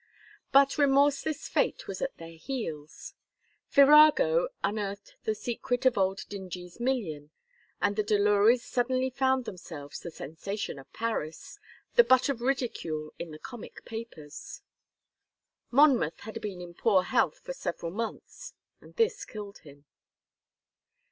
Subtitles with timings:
[0.51, 3.13] But remorseless fate was at their heels.
[3.67, 7.29] Figaro unearthed the secret of old Dingee's million,
[7.79, 11.59] and the Delurys suddenly found themselves the sensation of Paris,
[11.97, 14.63] the butt of ridicule in the comic papers.
[15.69, 19.85] Monmouth had been in poor health for several months, and this killed him.